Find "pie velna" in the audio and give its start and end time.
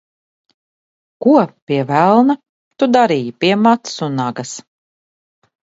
1.69-2.39